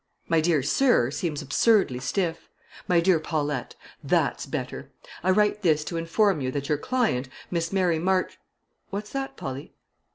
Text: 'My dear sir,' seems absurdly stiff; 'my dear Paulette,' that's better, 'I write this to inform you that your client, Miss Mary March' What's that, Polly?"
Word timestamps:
'My 0.27 0.41
dear 0.41 0.63
sir,' 0.63 1.11
seems 1.11 1.43
absurdly 1.43 1.99
stiff; 1.99 2.49
'my 2.87 3.01
dear 3.01 3.19
Paulette,' 3.19 3.75
that's 4.03 4.47
better, 4.47 4.89
'I 5.23 5.29
write 5.29 5.61
this 5.61 5.83
to 5.83 5.97
inform 5.97 6.41
you 6.41 6.49
that 6.53 6.69
your 6.69 6.79
client, 6.79 7.29
Miss 7.51 7.71
Mary 7.71 7.99
March' 7.99 8.39
What's 8.89 9.11
that, 9.11 9.37
Polly?" 9.37 9.75